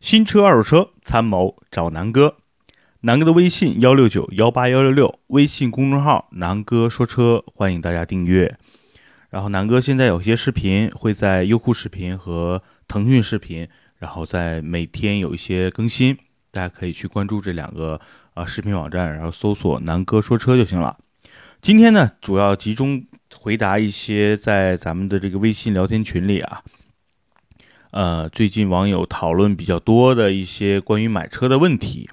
[0.00, 2.36] 新车二手车参谋找南哥，
[3.00, 8.56] 南哥的微信幺六九幺八幺六六，微信公众号南哥说车，欢迎大家订阅。
[9.30, 16.16] 然后南哥现在有些视频会在优酷视频和腾讯视频，然后在每天有一些更新，
[16.52, 18.00] 大家可以去关注这两个
[18.34, 20.96] 啊视频网站，然后搜索南哥说车就行了。
[21.60, 23.04] 今天呢，主要集中
[23.34, 26.62] 回答一些在咱们的这个微信聊天群里啊。
[27.90, 32.08] 呃，最近网友讨论比较多的一些关于买车的问题，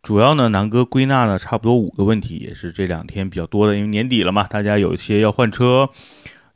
[0.00, 5.90] 主要呢，南哥归纳了差不多五个问题，也是这两天比较多的，因为年底了嘛，大家有一些要换车，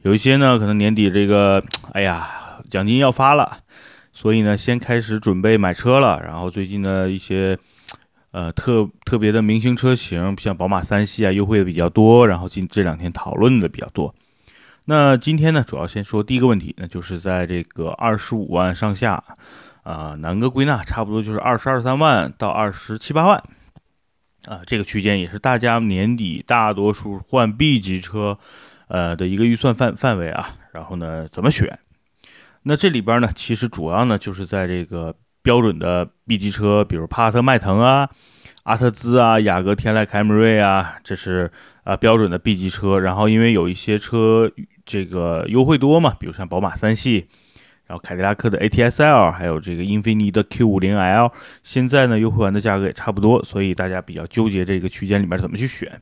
[0.03, 1.61] 有一些呢，可能年底这个，
[1.93, 3.59] 哎呀，奖金要发了，
[4.13, 6.23] 所以呢，先开始准备买车了。
[6.25, 7.59] 然后最近的一些，
[8.31, 14.15] 呃，特特别的明星车型，像宝马三系啊，优惠的比较多，然后近这两天讨论的比较多。
[14.85, 19.23] 那今天呢，主要先说第一个问题，那就是在这个二十五万上下，
[19.85, 23.37] 啊，南哥归纳差不多就是二十二三万到二十七八万，
[24.47, 28.37] 啊，这个区间也是大家年底大多数换 B 级车，
[28.89, 30.57] 呃的一个预算范范围啊。
[30.73, 31.79] 然后呢，怎么选？
[32.65, 38.09] 那这里边呢，其实主要呢就是在这个标准的 B 级车，比如帕萨特、迈腾啊。
[38.65, 41.51] 阿特兹啊，雅阁、天籁、凯美瑞啊，这是
[41.83, 43.01] 啊标准的 B 级车。
[43.01, 44.49] 然后因为有一些车
[44.93, 47.27] 这个优惠多嘛，比如像宝马三系，
[47.87, 55.99] 然后凯迪拉克的 ATS-L，还有这个英菲尼的 Q50L，现在呢优惠完的价格也差不多，所以大家比较纠结这个区间里面怎么去选。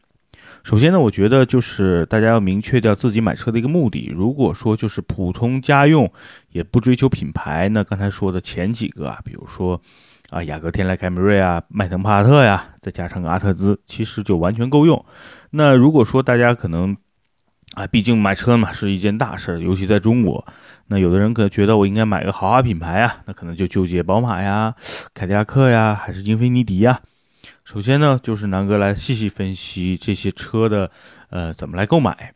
[0.65, 4.11] 首先呢，我觉得就是大家要明确掉自己买车的一个目的。
[4.13, 6.13] 如果说就是普通家用，
[6.51, 9.81] 也不追求品牌，那刚才说的前几个啊，比如说。
[10.31, 15.05] 啊，雅阁、天籁、凯美瑞啊，迈腾、帕萨特呀，再加上个阿特兹，其实就完全够用。
[15.51, 16.97] 那如果说大家可能
[17.75, 20.45] 啊，毕竟买车嘛是一件大事儿，尤其在中国，
[20.89, 24.75] 那有的人可能觉得我应该买个豪华品牌啊，那可能就纠结宝马呀、
[25.15, 27.01] 凯迪拉克呀，还是英菲尼迪呀。
[27.65, 30.91] 首先呢，就是南哥来细细分析这些车的
[31.31, 32.35] 呃怎么来购买。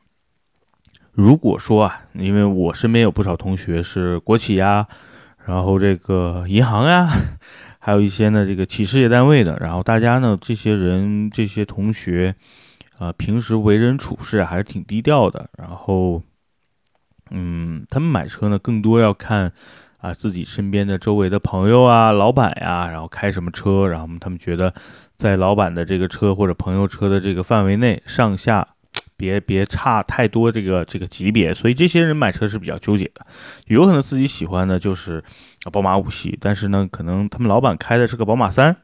[1.12, 4.86] 如果说啊，因为我身边有不少同学是国企呀，
[5.44, 7.08] 然后这个银行呀。
[7.78, 12.34] 还有一些呢，这个企事业单位的，然后大家呢，这些人这些同学，
[12.98, 15.48] 啊，平时为人处事还是挺低调的。
[15.58, 16.22] 然后，
[17.30, 19.52] 嗯，他们买车呢，更多要看
[19.98, 24.72] 啊自己身边的周围的朋友啊、老板呀，然后开什么车，然后他们觉得
[25.16, 28.68] 在老板的这个车或者朋友车的这个范围内上下。
[29.16, 33.24] 别别差太多这个这个级别，所以这些人买车是比较纠结的，
[33.66, 35.22] 有可能自己喜欢的就是
[35.70, 38.76] 宝马五系，但是呢，可能他们老板开的是个宝马三，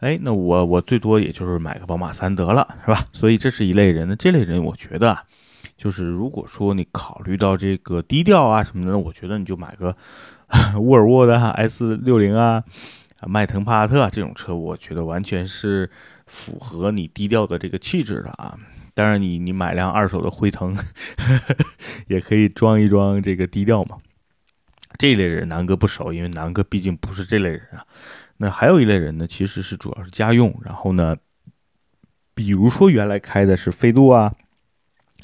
[0.00, 3.06] 哎，那我我最多也就是买个宝马三得了，是吧？
[3.12, 5.24] 所以这是一类人，那这类人我觉得啊，
[5.76, 9.96] 就是如果说你考虑到这个低调啊什么的，我觉得你就买个
[10.80, 12.62] 沃尔沃的 S 六零啊，
[13.26, 15.90] 迈腾、帕萨特这种车，我觉得完全是
[16.26, 18.58] 符合你低调的这个气质的啊。
[18.96, 20.76] 当然，你你买辆二手的辉腾，
[22.06, 23.96] 也可以装一装这个低调嘛。
[24.98, 27.84] 这类人南哥不熟，因为南哥毕竟不是这类人啊。
[28.36, 31.16] 那还有一类人呢，其实是主要是家用，然后呢，
[32.34, 34.32] 比如说原来开的是飞度啊。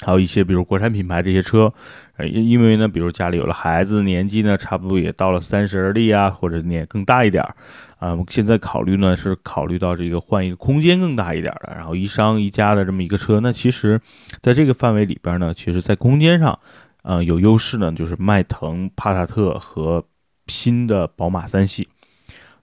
[0.03, 1.71] 还有一些，比如国产品牌这些车，
[2.17, 7.55] 呃，因因为呢，比如家里有了孩子，年纪呢，差不多也到了三十而立啊，或者年更大一点儿，
[7.99, 14.01] 啊，现在考虑呢是考虑到这个换一个空间更大一点的，然后一商一家的这么一个车，那其实
[14.41, 16.57] 在这个范围里边呢，其实在空间上，
[17.03, 20.03] 呃，有优势呢，就是迈腾、帕萨特和
[20.47, 21.87] 新的宝马三系。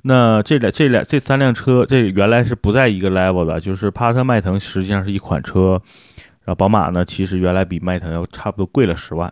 [0.02, 5.80] 那这俩、这俩、这三辆车，这原来是不在一个 level 的，就是帕萨特、迈腾实际上是一款车。
[6.44, 9.30] 然后宝马呢，其实原来比迈腾要差不多贵了十万。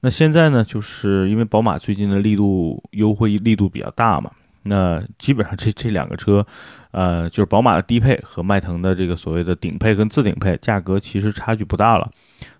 [0.00, 4.30] 那现在呢，就是因为宝马最近的力度优惠力度比较大嘛，
[4.62, 6.44] 那基本上这这两个车，
[6.90, 12.10] 呃，就是宝马的低配和迈腾的这个所谓的顶配跟次顶配价格其实差距不大了。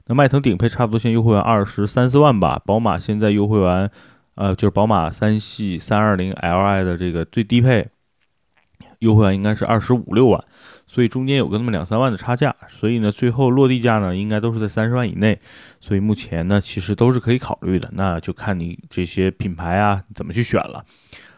[0.07, 3.91] 那迈腾顶配差不多现在优惠完二十三四万吧，宝马现在优惠完，
[4.35, 7.89] 呃，就是宝马三系三二零 Li 的这个最低配，
[9.01, 10.43] 优惠完应该是二十五六万。
[10.87, 15.39] 所以中间有个那么两三万的差价，所以呢，最后落地价呢应该都是在三十万以内，
[15.81, 20.85] 所以目前呢其实都是可以考虑的，那就看你这些品牌啊怎么去选了。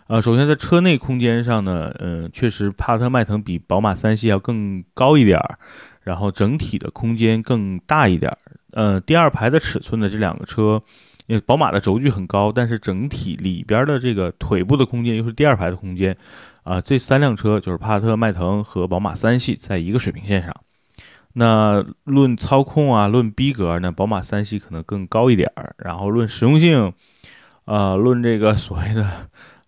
[0.07, 5.59] 呃，首先在车内空间上呢，嗯，确实帕特、迈腾比宝马三系要更高一点儿，
[6.03, 8.39] 然后整体的空间更大一点儿。
[8.73, 10.83] 呃，第二排的尺寸的这两个车，
[11.33, 16.15] 因为宝马的轴距很高，但是整体里边的这个腿部的空间又是第二排的空间。
[16.63, 20.55] 啊，这三辆车就是帕萨特、迈腾和宝马三系在一个水平线上。
[21.33, 25.75] 那论操控啊，论逼格呢，宝马三系可能更高一点儿。
[25.79, 26.93] 然后论实用性，
[27.65, 29.09] 呃，论这个所谓的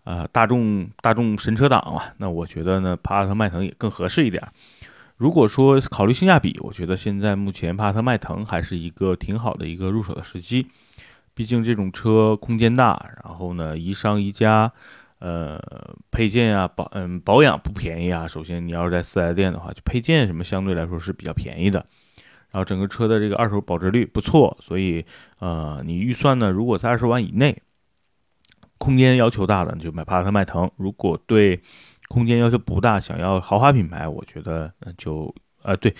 [0.03, 4.47] 呃大众大众神车党嘛，那我觉得呢，帕萨特迈腾也更合适一点。
[5.17, 10.67] 如果说考虑性价比，我觉得现在目前帕萨特迈腾还是一个挺好的一个入手的时机。
[11.35, 14.71] 毕竟这种车空间大，然后呢宜商宜家，
[15.19, 15.61] 呃
[16.09, 18.25] 配件啊保嗯保养不便宜啊。
[18.25, 21.85] 首先你要是在四 S 店的话，就配件什么相对来说是比较便宜的。
[22.51, 25.05] 然后整个车的这个二手保值率不错，所以
[25.39, 27.61] 呃你预算呢如果在二十万以内，
[28.77, 30.71] 空间要求大的你就买帕萨特迈腾。
[30.77, 31.61] 如果对
[32.07, 35.93] 空间要求不大，想要豪华品牌，我觉得就呃对。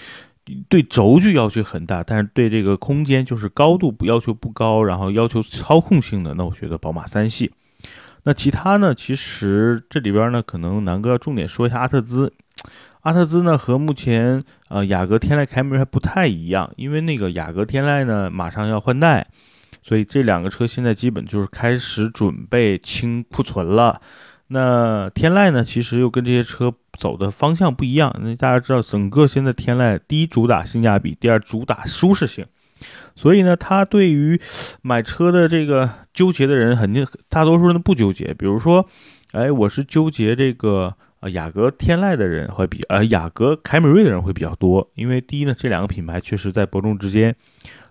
[0.70, 7.52] 对轴距要求很大，但是对这个空间就是高度不要求不高，然后要求操控性的，那我觉得宝马三系。
[8.24, 8.94] 那其他呢？
[8.94, 12.34] 其实这里边呢，可能南哥要重点说一下阿特兹。
[13.02, 19.28] 阿特兹呢和目前呃雅阁、天籁、凯美瑞还不太一样，因为那个雅阁、天籁呢马上要换代，
[19.84, 24.02] 所以这两个车现在基本就是开始准备清库存了。
[24.48, 28.16] 那天籁呢，其实又跟这些车走的方向不一样。
[28.22, 32.46] 那大家知道，整个现在天籁第一主打性价比，第二主打舒适性，
[33.16, 34.40] 所以呢，它对于
[34.84, 38.36] 买车的这个纠结的人，肯定大多数人都不纠结。
[38.36, 38.88] 比如说，
[39.32, 47.32] 哎，我是纠结这个呃雅阁天籁的人会比呃雅阁凯美瑞的人会比较多，因为第一呢，这两个品牌确实在伯仲之间；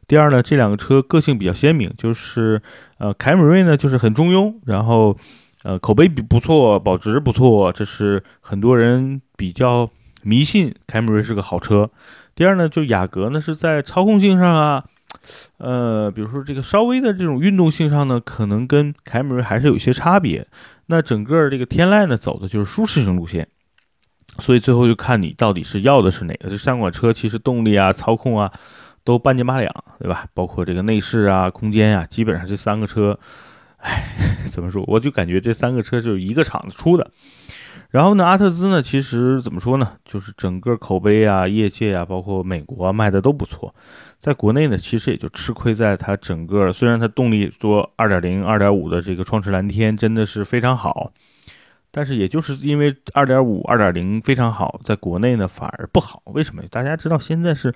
[0.06, 2.62] 第二呢，这两个车个性比较鲜明，就是
[2.98, 5.18] 呃凯美瑞呢就是很中庸，然后。
[5.64, 9.88] 呃，口碑比不错，保值不错，这是很多人比较
[10.22, 11.90] 迷信凯美瑞是个好车。
[12.34, 14.84] 第二呢，就雅阁呢是在操控性上啊，
[15.56, 20.46] 呃，比如说这个稍微的这种运动性上呢，可能跟凯美瑞还是有些差别。
[20.88, 23.48] 那整个这个天籁呢走的就是舒适性路线，
[24.40, 26.50] 所以最后就看你到底是要的是哪个。
[26.50, 28.52] 这三款车其实动力啊、操控啊
[29.02, 30.26] 都半斤八两，对吧？
[30.34, 33.18] 包括这个内饰啊、空间啊，基本上这三个车。
[33.84, 34.04] 哎，
[34.50, 34.82] 怎么说？
[34.86, 37.10] 我就感觉这三个车就是一个厂子出的。
[37.90, 39.92] 然后呢，阿特兹呢，其实怎么说呢？
[40.04, 43.72] 就是整个口碑啊、业界啊，包括美国卖的都不错。
[44.18, 51.12] 在国内呢，其实也就吃亏在它整个，虽然它动力说2.0、2.5的这个创驰蓝天真的是非常好，
[51.92, 56.20] 但是也就是因为2.5、2.0非常好，在国内呢反而不好。
[56.26, 56.62] 为什么？
[56.70, 57.72] 大家知道现在是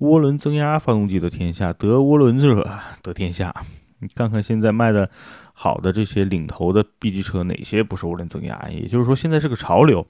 [0.00, 2.68] 涡轮增压发动机的天下，得涡轮者
[3.00, 3.54] 得天下。
[4.00, 5.08] 你看看现在卖的。
[5.54, 8.68] 好的，这些领头的 B 级车哪些不是涡轮增压？
[8.70, 10.06] 也就是说，现在是个潮流。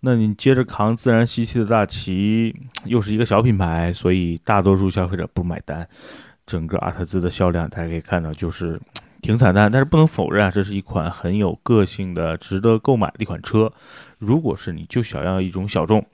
[0.00, 2.54] 那你接着扛自然吸气的大旗，
[2.84, 5.88] 又是一个小品牌，所以大多数消费者不买单。
[6.44, 8.78] 整个阿特兹的销量，大家可以看到就是
[9.22, 9.72] 挺惨淡。
[9.72, 13.72] 但是不能否认啊，这是一款很有个性的、值得购买的一款车。
[14.18, 16.04] 如果是你就想要一种小众，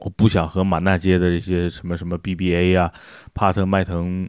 [0.00, 2.90] 我不想和满大街的这些什么什么 BBA 呀、
[3.34, 4.26] 帕特、迈腾。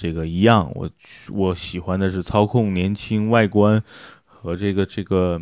[0.00, 0.88] 这个一样，我
[1.30, 3.82] 我喜欢的是操控、年轻、外观
[4.24, 5.38] 和这个这个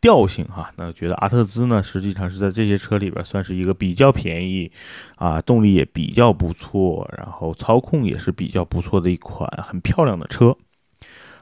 [0.00, 0.70] 调性哈。
[0.76, 4.70] 那觉得阿特兹呢，实际上是在这些车里边算是一个比较便宜
[5.16, 10.56] 啊，动力也比较不错，然后操控也是比较不错的一款很漂亮的车。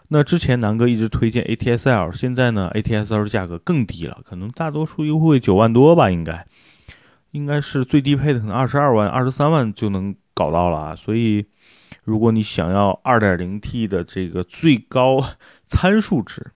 [0.08, 6.46] 那之前南哥一直推荐 ATS-L，现在呢 ATS-L 的价格更低了，可能大多数优惠九万多吧，应该
[7.32, 11.44] 应该是最低配的可能二十二万、二十三万就能搞到了啊，所以。
[12.06, 15.22] 如果你想要 2.0T 的这个最高
[15.66, 16.52] 参数值，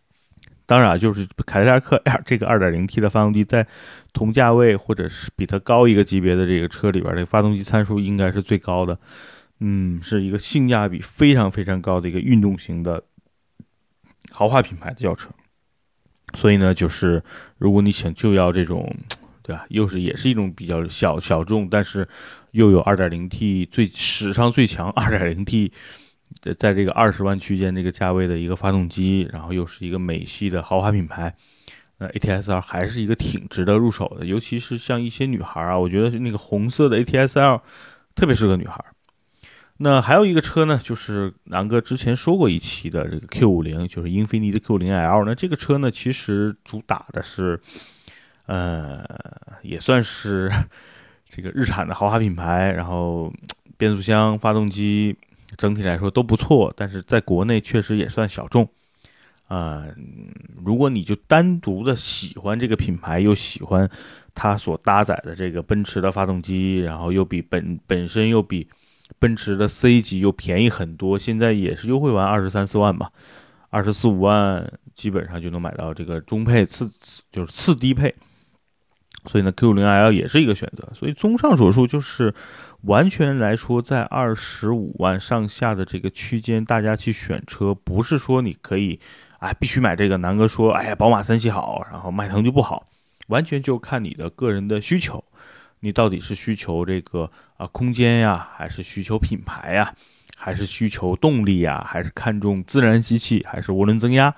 [0.64, 3.66] 当然就是凯迪拉克这个 2.0T 的发动机，在
[4.14, 8.98] 同价位或者是比它高一个级别的这个车里边，这个发动机参数应该是最高的。
[9.60, 13.04] 嗯，是一个性价比非常非常高的一个运动型的
[14.30, 15.30] 豪华品牌的轿车。
[16.34, 17.22] 所以呢，就是
[17.58, 18.96] 如果你想就要这种，
[19.46, 19.64] 对吧？
[19.68, 22.08] 又是也是一种比较小小众，但是。
[22.52, 25.70] 又有 2.0T 最史上最强 2.0T，
[26.40, 31.34] 在在这个二十万区间这个价位的一个发动机，然后又是一个美系的豪华品牌，
[31.98, 37.60] 那 ATS-L 还是一个挺值得入手的，尤其是像一些女孩啊，我觉得那个红色的 ATS-L
[38.14, 38.82] 特别适合女孩。
[39.76, 45.26] 那还有一个车呢，就是南哥之前说过一期的这个 Q50，就是英菲尼的 Q50L。
[45.26, 47.60] 那这个车呢，其实主打的是，
[48.46, 49.04] 呃，
[49.62, 50.50] 也算是。
[51.28, 53.30] 这个日产的豪华品牌，然后
[53.76, 55.14] 变速箱、发动机
[55.56, 58.66] 整体来说都不错，但是在国内确实也算小众。
[59.48, 59.84] 啊，
[60.64, 63.90] 如果你就单独的喜欢这个品牌，又喜欢
[64.36, 68.68] 它所搭载的这个奔驰的发动机，然后又比本本身又比
[69.18, 73.10] 奔驰的 C 级又便宜很多，现在也是优惠完二十三四万吧，
[73.70, 76.88] 二十四五万基本上就能买到这个中配次
[77.32, 78.14] 就是次低配。
[79.26, 80.88] 所以呢，Q50L 也是一个选择。
[80.94, 82.34] 所以综上所述，就是
[82.82, 89.00] 完全来说，在二十五万上下的这个区间，大家去选车，不是说你可以
[89.38, 90.16] 哎，必须买这个。
[90.16, 92.88] 南哥说，哎呀，宝马三系好，然后迈腾就不好，
[93.28, 95.22] 完全就看你的个人的需求，
[95.80, 99.92] 你到底是需求这个啊空间呀，还是需求品牌呀，
[100.36, 104.34] 还是需求动力呀，还是看重自然吸气，还是涡轮增压？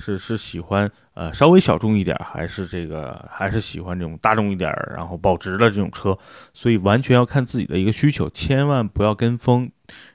[0.00, 6.16] 是是喜欢呃稍微小众一点，还是这个还是喜欢这种大众一点，然后保值的这种车，
[6.54, 9.68] 所以完全要看自己的一个需求，千万不要跟风。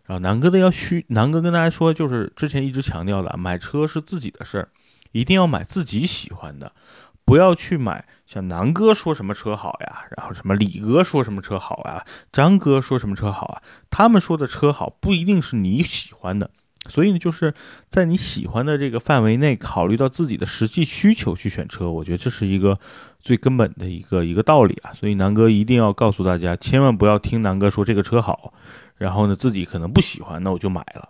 [0.05, 4.69] 然后南哥的要需，南哥跟大家说，就是之前一直强调的，买车是自己的事儿，
[5.11, 6.71] 一定要买自己喜欢的，
[7.25, 16.49] 不要去买像南哥说什么车好呀，然后什么李哥说什么车好呀，张哥说什么车好啊，他们说的车好不一定是你喜欢的。
[16.87, 17.53] 所以呢，就是
[17.87, 22.77] 在你喜欢的这个范围内，考虑到自己的实际需求去选车，我觉得这是一个
[23.21, 24.91] 最根本的一个一个道理啊。
[24.93, 28.53] 所以南哥一定要告诉大家，千万不要听南哥说这个车好，
[28.97, 31.09] 然后呢自己可能不喜欢，那我就买了。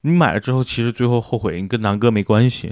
[0.00, 2.70] 你买了之后，其实最后后悔，你跟南哥没关系。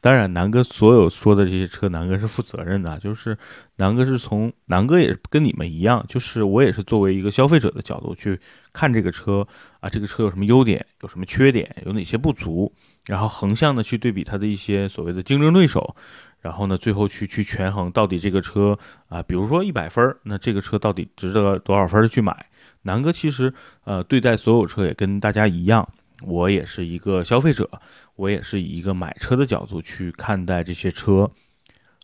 [0.00, 2.98] 当然，南哥所有说的这些车，南哥是负责任的。
[3.00, 3.36] 就是
[3.76, 8.38] 南哥是从南哥也跟你们一样，就是我也是作为一个消费者的角度去
[8.72, 9.46] 看这个车
[9.80, 12.72] 啊，这个车有什么优点，有什么缺点，有哪些不足，
[13.06, 15.96] 然后横向的去对比它的一些所谓的竞争对手，
[16.40, 18.78] 然后呢，最后去去权衡到底这个车
[19.08, 22.46] 啊，比如说一百分儿，那这个车到底值得多少分去买？
[22.82, 23.52] 南哥其实
[23.84, 25.86] 呃对待所有车也跟大家一样，
[26.22, 27.68] 我也是一个消费者。
[28.18, 31.30] 我也是以一个买车的角度去看待这些车，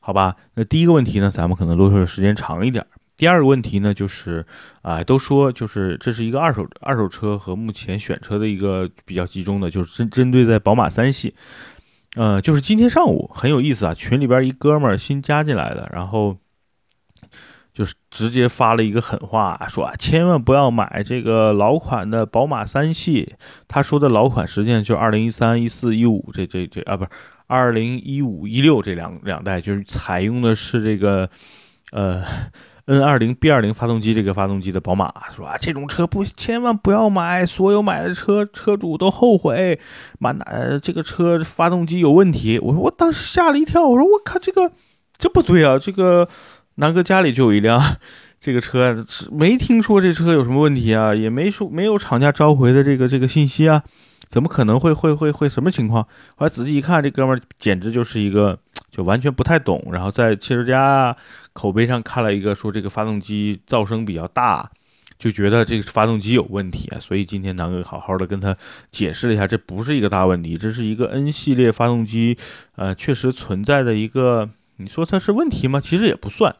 [0.00, 0.36] 好吧？
[0.54, 2.86] 那第一个问题呢，咱们可能啰嗦的时间长一点。
[3.16, 4.46] 第二个问题呢，就是
[4.82, 11.34] 啊，都说就是这是一个二手二手车和目前选车的一个比较集中的，就是针针对在宝马三系。
[12.14, 16.36] 呃，就是今天上午很有意思啊，群里边一哥们儿新加进来的，然后。
[17.74, 23.34] 就是直接发了一个狠话，说啊，千万不要买这个老款的宝马三系。
[23.66, 27.10] 他说的老款实际上就二零一三、一四、一五这这这啊，不是
[27.48, 31.28] 二零一五、一六这两两代，就是采用的是这个
[31.90, 32.22] 呃
[32.84, 35.12] N 二零 B 二零发动机这个发动机的宝马。
[35.32, 39.80] 说啊，这种车不千万不要买，所有买的车车主都后悔，
[40.20, 42.56] 满哪这个车发动机有问题。
[42.60, 44.70] 我说我当时吓了一跳，我说我靠，这个
[45.18, 46.28] 这不对啊，这个。
[46.76, 47.80] 南哥家里就有一辆
[48.40, 53.82] 这个车，没听说这车有什么问题啊，也没说没有厂家召回的这个这个信息啊，
[54.28, 56.02] 怎么可能会会会会什么情况？
[56.36, 58.58] 后来仔细一看，这哥们儿简直就是一个
[58.90, 61.16] 就完全不太懂，然后在汽车家
[61.52, 64.68] 口碑上看了一个说这个发动机噪声比较大，
[65.16, 66.98] 就觉得这个发动机有问题啊。
[66.98, 68.54] 所以今天南哥好好的跟他
[68.90, 72.36] 解释了一下，这不是一个大问题，这是一个 N 系列发动机，
[72.74, 75.80] 呃，确实存在的一个，你说它是问题吗？
[75.80, 76.54] 其实也不算。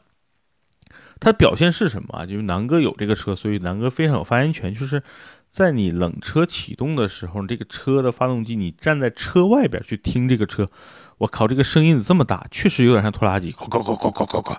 [1.25, 2.23] 它表现是什么啊？
[2.23, 4.71] 就是南哥有这个车，所以南哥非常有发言权。
[4.71, 5.01] 就是
[5.49, 10.69] 在你冷车启动的时候，这个车的发动机，你站在车外边去听这个车，
[11.17, 14.53] 我靠，这个声音这么大，确实有点像拖拉机，呱呱呱呱呱呱呱。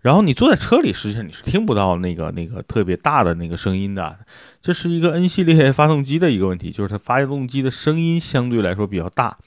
[0.00, 4.18] 然后你坐在车里，实际上你是听不到那个那个特别大的那个声音的。
[4.60, 9.38] 这是一个 N 系列发动机的一个问题，就是它发动机的声音相对来说比较大。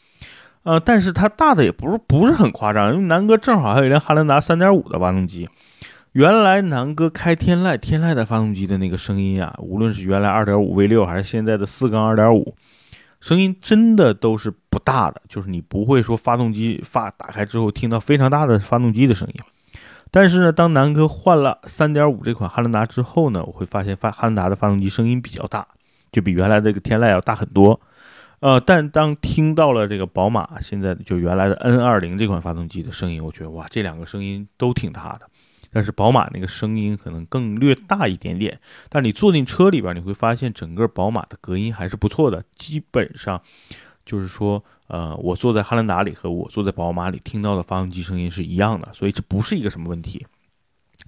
[0.64, 5.50] 呃，但是它大的也不是不是很夸张，因为南哥正好还有一辆汉兰达3.5的发动机。
[6.14, 12.54] 原来南哥开天籁，天籁的发动机的那个声音啊，无论是原来2.5 V6 还是现在的四缸2.5，
[13.20, 19.36] 声音真的都是不大的，就是你不会说发动机发打开之后听到非常大的发动机的声音。
[20.10, 25.68] 但是呢，当南哥换了3.5这款汉兰达之后呢，我会发现发汉兰达的发动机声音比较大，
[26.12, 27.80] 就比原来这个天籁要大很多。
[28.40, 35.28] 呃，但当听到了这个宝马现在就原来的 N20 这款发动机的声音，我觉得哇，这两个声音都挺大的。
[35.72, 38.60] 但是宝马那个声音可能更略大一点点，
[38.90, 42.44] 但你坐进车里边，你会发现整个宝马的隔音还是不错的。
[42.56, 43.42] 基本上
[44.06, 50.26] 就是说，呃，我坐在汉兰达里和我坐在宝马里听到的发动机声音是一样的，所以这不是一个什么问题。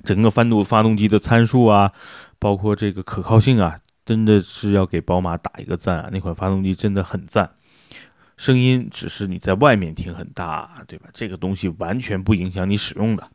[0.04, 1.92] 整个翻度发动机的参数啊，
[2.38, 6.10] 包括这个可靠性啊，真的是要给宝马打一个赞啊！
[6.12, 7.50] 那款发动机真的很赞，
[8.38, 11.10] 声音只是你在外面听很大，对吧？
[11.13, 13.30] 这个东西完全不影响你使用的。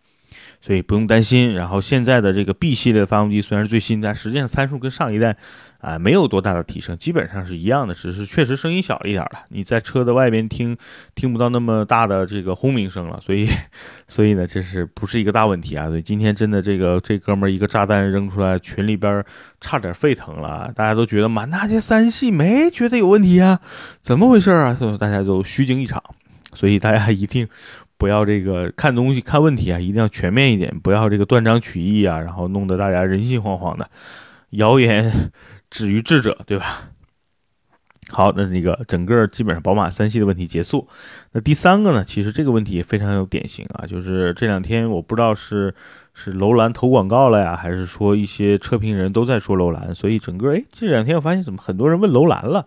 [0.61, 1.55] 所以不用担心。
[1.55, 5.37] 然后现在的这个 B 系列发动机虽然是最新，但实际上参数跟上一代
[5.81, 9.45] 啊没有多大的提升，基本上是一样的，只是确实声音小了一点了。
[9.49, 10.77] 你在车的外边听
[11.15, 13.21] 听不到那么大的这个轰鸣声了。
[13.21, 13.49] 所以，
[14.09, 15.89] 所以呢，这是不是一个大问题啊？
[15.89, 19.25] 所以今天真的这个这哥们儿一个炸弹扔出来，群里边
[19.61, 23.61] 差点沸腾了，大家都觉得满大街三系没觉得有问题啊？
[24.01, 24.75] 怎么回事啊？
[24.75, 26.03] 所以大家都虚惊一场。
[26.55, 27.49] 所以大家一定。
[28.05, 33.89] 不要这个看东西看问题啊，一定要全面一点，不要这个断章取义啊，然后弄得大家人心惶惶的。
[34.51, 35.31] 谣言
[35.71, 36.91] 止于智者，对吧？
[38.11, 40.87] 好，那那个整个基本上宝马三系的问题结束。
[41.33, 45.75] 那第三个呢，其实这个问题也非常有典型啊，就是这两天我不知道是
[46.13, 52.67] 是楼兰投广告了呀，还是说一些车评人都在说楼兰，所以整个哎这两天我发现怎么很多人问楼兰了，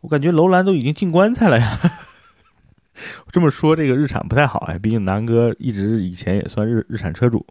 [0.00, 1.78] 我感觉楼兰都已经进棺材了呀。
[3.30, 7.46] 这么说这个日产不太好哎，毕竟南哥一直以前也算日日产车主。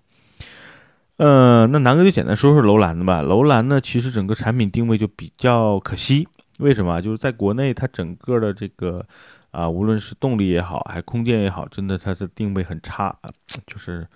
[1.17, 3.22] 嗯，那南哥就简单说说楼兰的吧。
[3.22, 6.27] 楼兰呢，其实整个产品定位就比较可惜。
[6.60, 7.01] 为什么？
[7.01, 9.05] 就是在国内，它整个的这个
[9.51, 13.15] 啊，无论是动力也好，还空间也好，真的它的定位很差，
[13.67, 14.08] 就是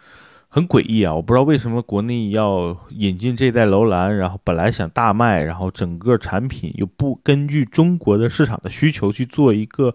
[0.48, 1.14] 很诡异啊！
[1.14, 9.94] 我不知道为什么国内要引进这代楼兰，然后本来想大卖，然后整个产品又不根据中国的市场的需求去做一个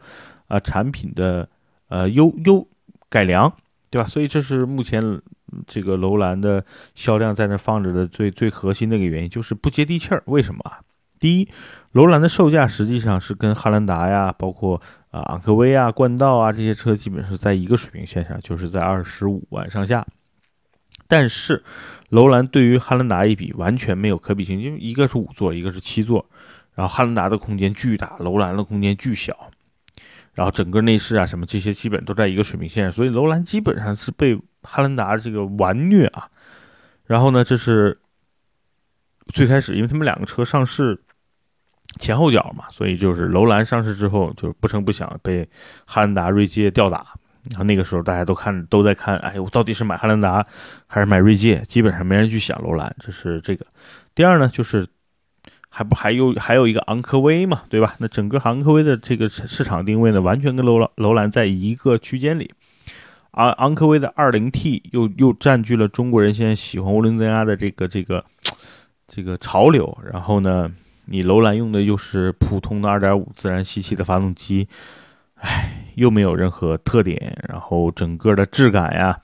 [0.51, 1.49] 啊产品的
[1.89, 2.69] 呃优优
[3.09, 3.51] 改良，
[3.89, 4.07] 对吧？
[4.07, 5.23] 所以这是目前。
[5.67, 6.65] 这个楼兰的
[6.95, 10.23] 销量在那放着的最最核心的一个原因就是不接地气儿。
[10.27, 10.79] 为什么啊？
[11.19, 11.49] 第一，
[11.91, 14.81] 楼兰的售价实际上是跟汉兰达呀，包括
[15.11, 20.07] 啊昂科威啊、冠道啊这些车基本是在一个水平线上，就是在二十五万上下。
[21.09, 21.65] 但是
[22.11, 26.25] 楼兰对于汉兰达一比，完全没有可比性，因为一个是五座，一个是七座，
[26.77, 29.51] 然后汉兰达的空间巨大，楼兰的空间巨小，
[30.35, 34.41] 然后整个内饰啊什么这些基本都在一个水平线上，所以楼兰基本上是被。
[34.63, 36.29] 汉兰达这个完虐啊，
[37.07, 37.99] 然后呢，这是
[39.29, 41.01] 最开始，因为他们两个车上市
[41.99, 45.49] 前后脚嘛，所以就是楼兰上市之后就不声不响被
[45.87, 47.07] 汉兰达、锐界吊打。
[47.49, 50.47] 然后那个时候大家都看都在看，哎，我到底是买汉兰达
[50.87, 51.65] 还是买锐界？
[51.67, 52.95] 基本上没人去想楼兰。
[53.01, 53.65] 这是这个。
[54.15, 54.87] 第二呢，就是
[55.71, 57.95] 还不还有还有一个昂科威嘛，对吧？
[57.99, 62.53] 那整个昂科威的这个市场定位呢，完全跟楼兰楼兰在一个区间里。
[63.33, 68.25] 昂昂科威的二零 T 又又占据了中国人现在喜欢涡轮增压的这个这个
[69.07, 70.69] 这个潮流，然后呢，
[71.07, 74.67] 你楼兰用的又是普通的二点五自然吸气的发动机，
[75.37, 79.17] 唉，又没有任何特点，然后整个的质感呀，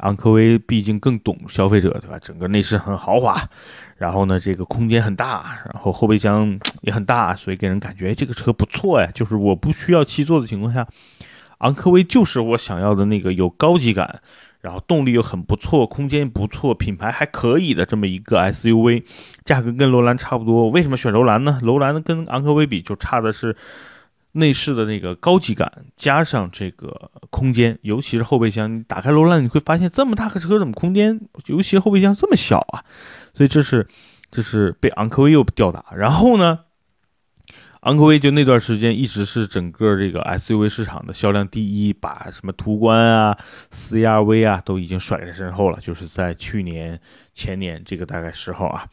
[0.00, 2.18] 昂科威毕竟更懂消费者，对吧？
[2.20, 3.40] 整个内饰很豪华，
[3.96, 10.86] 然后呢，这个空间很大，然后后备箱也很大，所以给人感觉这个车不错呀，就是我不需要七座的情况下。
[11.58, 14.22] 昂科威就是我想要的那个有高级感，
[14.62, 19.04] 然后动力又很不错，空间不错，品牌还可以的这么一个 SUV，
[19.44, 20.70] 价格跟楼兰差不多。
[20.70, 21.58] 为什么选楼兰呢？
[21.60, 23.54] 楼兰跟昂科威比就差的是
[24.32, 28.72] 内饰的那个高级感，加上这个空间，尤其是后备箱。
[28.72, 32.84] 你打开楼兰，你会发现这么大个车怎么空间，尤其后备箱这么小啊？
[33.34, 33.86] 所以这是
[34.30, 35.84] 这是被昂科威又吊打。
[35.96, 36.60] 然后呢？
[37.84, 43.34] 昂科威就那段时间一直是整个这个 SUV 市场的销量第一，把什么途观啊、
[43.72, 45.78] CR-V 啊都已经甩在身后了。
[45.80, 47.00] 就是在去年、
[47.32, 48.86] 前年这个大概时候啊，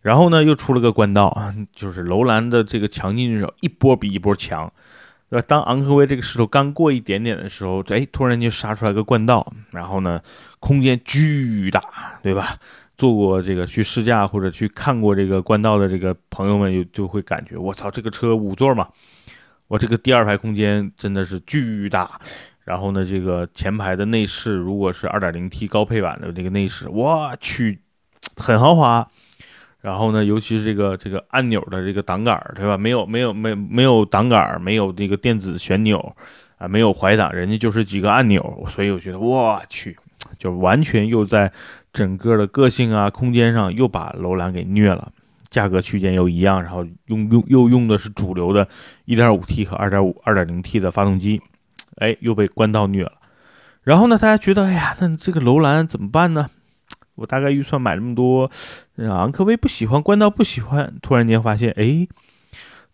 [0.00, 4.72] 然后呢又出了个冠道啊，就是楼兰的这个强劲对手一波比一波强，
[5.30, 5.44] 对吧？
[5.48, 10.20] 当昂科威这个势头刚过一点点的时候，哎，突然就杀出来个冠道，然后呢
[10.58, 11.80] 空间巨大，
[12.20, 12.56] 对吧？
[12.98, 18.88] 做过这个去试驾或者去看过这个冠道的这个朋友们，就就会感觉我操，这个车五座嘛，
[19.68, 22.20] 我这个第二排空间真的是巨大。
[22.64, 27.80] 然后呢，这个前排的内饰如果是 2.0T 高配版的这个内饰，我去，
[28.36, 29.08] 很豪华。
[29.80, 32.76] 然后呢，尤其是这个这个按钮的这个挡杆，对吧？
[32.76, 36.14] 没有没有没没有挡杆，没有那个电子旋钮
[36.58, 39.96] 啊，没有怀挡，人家就是几个按钮，所以我觉得我去，
[40.38, 41.52] 就完全又在。
[41.92, 45.10] 整个的个性啊，空间上又把楼兰给虐了，
[45.50, 48.68] 价格区间又一样，然后用用又用的是主流的
[49.06, 51.42] 1.5T 和2.5、2.0T 的发动机，
[51.96, 53.14] 哎，又被关道虐了。
[53.82, 56.48] 然后呢，大家觉得，哎呀，那这个楼兰怎么办呢？
[57.20, 58.50] 我大概预算买这么多，
[58.96, 62.08] 昂科威不喜欢，关道不喜欢，突然间发现，哎，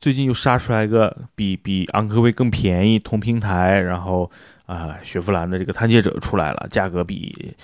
[0.01, 4.29] 最近又杀出来一个比比昂科威更便宜、同平台，然后
[4.67, 7.55] 啊，雪佛兰的这个探界者出来了，价格比。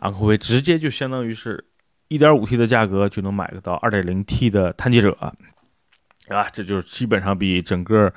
[0.00, 1.64] 昂科威直接就相当于是
[2.10, 5.16] 1.5T 的价格就能买得到 2.0T 的探界者，
[6.28, 8.12] 啊，这就是基本上比整个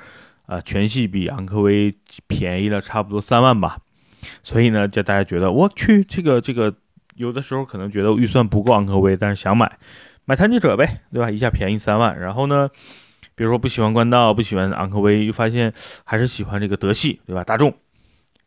[0.46, 1.94] 呃全系比昂科威
[2.26, 3.78] 便宜了差不多三万吧。
[4.42, 6.72] 所以呢，就大家觉得我去这个这个
[7.16, 9.78] 有的时候可能觉得预算不够昂科威，但是想买
[10.24, 11.30] 买探界者呗，对吧？
[11.30, 12.18] 一下便宜三万。
[12.18, 12.68] 然后呢，
[13.34, 15.72] 比如说不喜欢冠道，不喜欢昂科威，又发现
[16.04, 17.42] 还是喜欢这个德系，对吧？
[17.44, 17.74] 大众，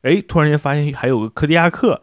[0.02, 2.02] 哎，突然间发现还有个柯迪亚克。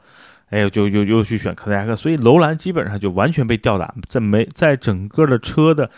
[0.50, 5.90] 哎，就又又去选柯迪亚克，所以楼兰基本上就完全被吊打，在没在整个的车的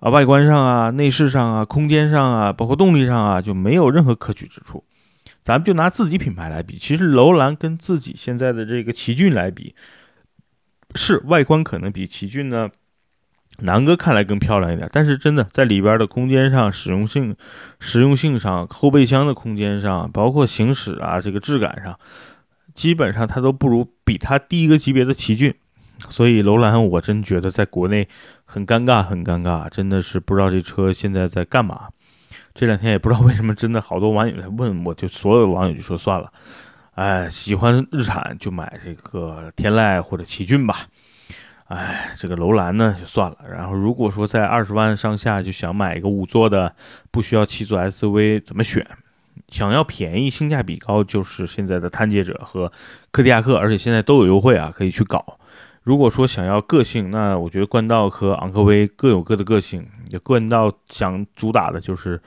[0.00, 4.82] 啊外观上啊、内饰上啊、空间上啊、包括动力上啊，就没有任何可取之处。
[5.44, 9.72] 咱们就拿自己品牌来比，其实楼兰跟自己现在的这个奇骏来比，
[10.94, 12.68] 是外观可能比奇骏呢
[13.58, 17.36] 南哥看来更漂亮一点，但是真的在里边的空间上、实用性、
[17.80, 21.98] 实用性上、后备箱的空间上，包括行驶啊这个质感上，
[22.74, 25.54] 基本上它都不如比它低一个级别的奇骏。
[26.08, 28.08] 所以楼兰，我真觉得在国内
[28.44, 31.88] 很尴尬，很尴尬，真的是不知道这车现在在干嘛。
[32.54, 36.32] 这两天也不知道为什么，真的好多网友在问我，就所有网友就说算了，
[36.94, 40.88] 哎，喜欢日产就买这个天籁或者奇骏吧。
[41.68, 43.38] 哎，这个楼兰呢就算了。
[43.50, 46.74] 然后如果说在二十万上下就想买一个五座的，
[47.10, 48.86] 不需要七座 SUV，怎么选？
[49.48, 52.70] 想要便宜、性价比高，就是现在的探界者和
[53.10, 55.38] 柯迪亚克，而且现在都有优惠啊，可以去搞。
[55.82, 59.86] 如果说想要个性，那我觉得冠道和昂科威各有各的个性。
[60.10, 62.20] 也冠道想主打的就是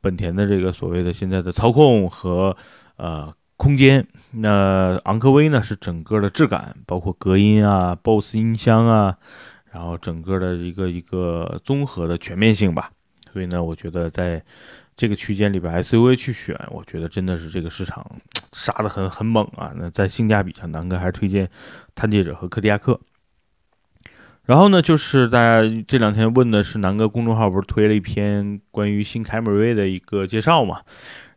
[0.00, 2.56] 本田的这个所谓的现在的操控和
[2.96, 4.06] 呃空间。
[4.30, 9.16] 那昂科威呢是整个的质感，包括隔音啊、BOSS 音箱啊，
[9.72, 12.90] 然后整个的一个一个综合的全面性吧。
[13.32, 14.42] 所以呢，我觉得在
[14.96, 18.04] 这个区间里边 SUV 去选，我觉得真的是这个市场
[18.52, 19.72] 杀的很很猛啊。
[19.76, 21.48] 那在性价比上，南哥还是推荐
[21.94, 22.98] 探界者和柯迪亚克。
[24.44, 30.80] 然后呢，就是大家这两天问的是南哥公众号不是推了一篇关于新凯美瑞的一个介绍嘛？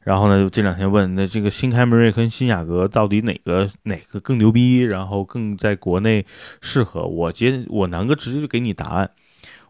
[0.04, 6.26] 然后呢，这两天问那这个新凯美瑞跟新雅阁到底哪个哪个更牛逼，然后更在国内
[6.62, 7.06] 适合？
[7.06, 9.10] 我接我南哥直接就给你答案。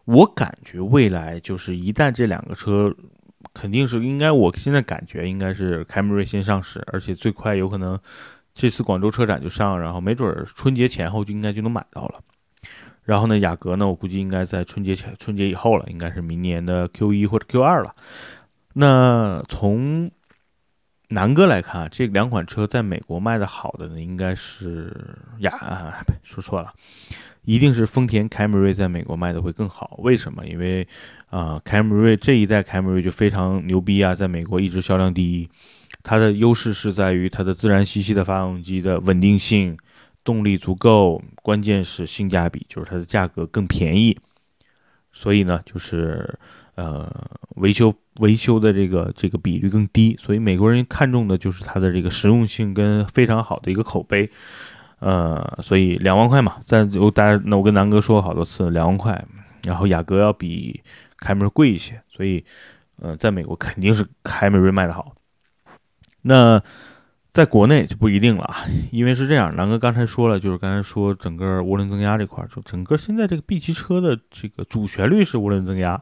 [0.04, 2.94] 我感觉未来就是一旦这两个车。
[3.52, 7.98] 肯定是应该，我现在感觉应该是凯美瑞先上市，而且最快有可能
[8.54, 12.20] 这次广州车展就上，然后没准春节前后就应该就能买到了。
[13.02, 17.94] 然后呢，雅阁呢，我估计应该在春节前、春节以后了，应该是明年的 Q 一或者 Q 二了。
[18.74, 20.08] 那从
[21.12, 24.90] 南哥来看，这两款车在美国卖的好的呢，应该是
[25.40, 26.72] 呀，说错了。
[27.44, 30.46] 一定是丰田凯美瑞在美国卖的会更好，为什么？
[30.46, 30.86] 因为，
[31.28, 35.48] 啊，凯美瑞这一代凯美瑞就非常牛逼啊，在美国一直销量第一。
[36.02, 39.76] 它的优势是在于它的自然吸气的发动机的稳定性，
[40.24, 44.18] 动力足够，关键是性价比，就是它的价格更便宜。
[45.12, 46.38] 所以呢，就是
[46.74, 47.10] 呃，
[47.56, 54.30] 维修维修的这个这个比率更低，所以美国人看重的就是它的这个实用性跟非常好的一个口碑。
[55.00, 59.24] 呃，所以两万块嘛，在我大家那我跟南哥说过好多次，两万块，
[59.64, 60.80] 然后雅阁要比
[61.18, 62.44] 凯美瑞贵一些，所以，
[63.00, 65.12] 呃，在美国肯定是凯美瑞卖的好。
[66.22, 66.62] 那
[67.32, 76.00] 在国内就不一定了啊，因为是这样，南哥刚才说了，就是刚才说整个涡轮增压这块，就整个现在这个 B 级车的这个主旋律是涡轮增压，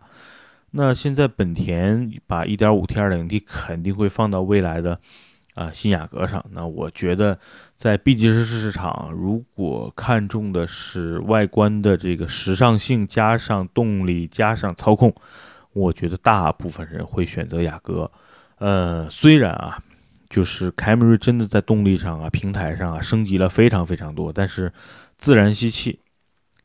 [0.71, 4.99] 那现在本田把 1.5T、2.0T 肯定会放到未来的。
[5.55, 7.39] 啊，新雅阁上，那我觉得
[7.77, 15.13] 在 B 级车市场，如果看重的是外观的这个时尚性，加上动力，加上操控，
[15.73, 18.11] 我觉得大部分人会选择雅阁。
[18.59, 19.83] 呃，虽然啊，
[20.31, 24.73] 就是凯美瑞真的在动力上啊、平台上啊升级了非常非常多，但是
[25.19, 25.99] 自然吸气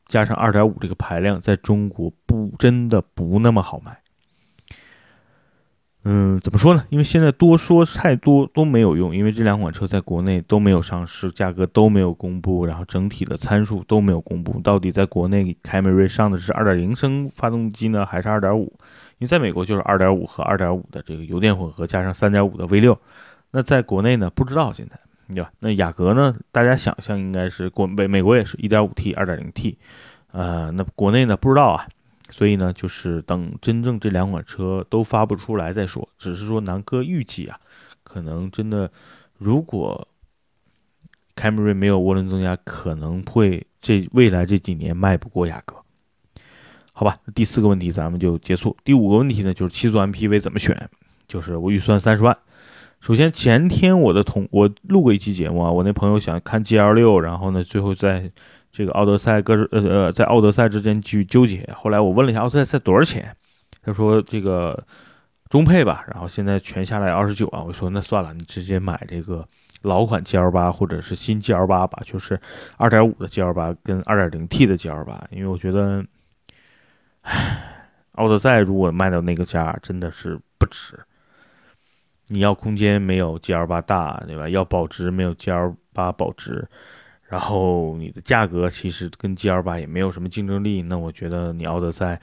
[0.06, 4.00] 加上2.5这个排量，在中国不真的不那么好卖。
[6.08, 6.84] 嗯，怎么说呢？
[6.90, 14.60] 因为现在多说太多都没有用，因为这两款车在国内都没有上市，价格都没有公布，然后整体的参数都没有公布。
[14.60, 18.60] 到底在国内凯美瑞上的是2.0升发动机呢，还是2.5？
[18.60, 18.70] 因
[19.22, 22.96] 为在美国就是2.5和2.5的这个油电混合加上3.5的 V6。
[23.50, 24.96] 那在国内呢，不知道现在，
[25.28, 25.50] 对吧？
[25.58, 29.76] 那雅阁呢，大家想象应该是国美美国也是 1.5T、2.0T，
[30.32, 31.86] 呃，那国内呢不知道啊。
[32.30, 36.08] 所以呢，就是等真正这两款车都发布出来再说。
[36.18, 37.56] 只是说南哥预计啊，
[38.02, 38.90] 可能真的，
[39.38, 40.08] 如果
[41.36, 45.76] 凯美瑞没有涡轮增压，可能会这未来这几年卖不过雅阁。
[46.92, 48.76] 好吧，第四个问题咱们就结束。
[48.82, 50.90] 第五个问题呢，就是七座 MPV 怎么选？
[51.28, 52.36] 就是我预算三十万。
[53.00, 58.30] 首先前天我的同我录过一期节目啊，我那朋友想看 GL 六，然后呢，最后在。
[58.72, 61.66] 这个奥德赛各呃呃，在奥德赛之间去纠结。
[61.74, 63.34] 后来我问了一下奥德赛多少钱，
[63.82, 64.86] 他说这个
[65.48, 67.66] 中配吧，然后现在全下来二十九万。
[67.66, 69.48] 我说那算了，你直接买这个
[69.80, 72.38] 老款 GL 八或者是新 GL 八吧，就是
[72.76, 76.04] 二点五的 GL 八跟二点零 T 的 GL 八，因为我觉得，
[77.22, 80.98] 唉，奥德赛如果卖到那个价，真的是不值。
[82.28, 84.48] 你要空间没有 GL 八大，对吧？
[84.48, 86.66] 要保值没有 GL 八保值。
[87.28, 92.20] 然后你的价格其实跟 G L 八也没有什么竞争力，那我觉得你奥德赛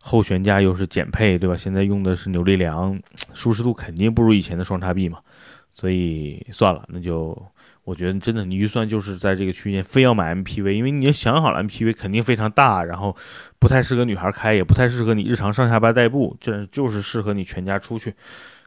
[0.00, 1.56] 后悬架又是减配，对吧？
[1.56, 3.00] 现在用的是扭力梁，
[3.32, 5.20] 舒适度肯定不如以前的双叉臂嘛。
[5.72, 7.40] 所以算了，那就
[7.84, 13.16] 我觉得真的，你预算就是在这个区间，非要买 MPV，因为你想好了 MPV 肯定非常大，然后
[13.60, 18.14] 不太适合女孩开，也不太适合你日常上下班代步，这就是适合你全家出去。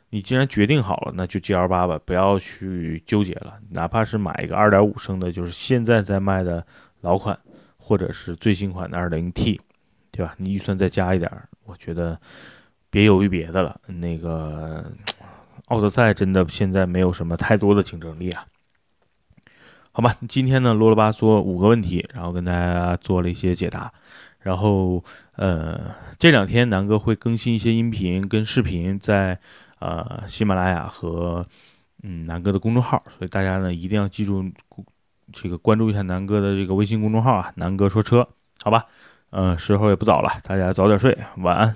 [0.10, 3.60] 你既然决定好了，那就 GL 八吧，不要去纠结了。
[3.72, 6.66] 哪怕是买一个2.5升的，就是现在在卖的
[7.02, 7.38] 老款，
[7.76, 9.60] 或者是最新款的 2.0T，
[10.10, 10.34] 对吧？
[10.38, 11.30] 你预算再加一点，
[11.66, 12.18] 我觉得
[12.90, 13.82] 别犹豫别的了。
[13.88, 14.90] 那个
[15.66, 18.46] 奥德赛真的现在没有什么太多的竞争力啊。
[19.92, 23.92] 好吧，今天呢啰啰吧嗦五个问题，然后跟大家做了一些解答。
[24.40, 25.04] 然后
[25.36, 29.38] 呃，这两天南哥会更新一些音频跟视频在。
[29.80, 31.46] 呃，喜马拉雅和
[32.04, 34.44] 嗯南哥的公众号，所以大家呢一定要记住
[35.32, 38.28] 这个关注一下南哥的这个微信公众号啊，南哥说车，
[38.64, 38.86] 好吧，
[39.32, 41.76] 嗯，时候也不早了，大家早点睡，晚安。